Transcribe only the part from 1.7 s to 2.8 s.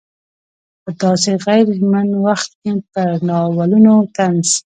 ژمن وخت کې